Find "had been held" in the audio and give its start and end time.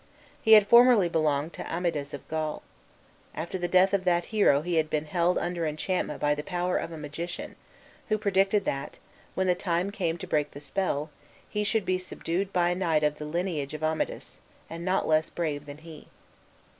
4.77-5.37